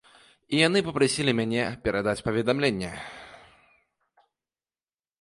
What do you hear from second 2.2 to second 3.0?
паведамленне.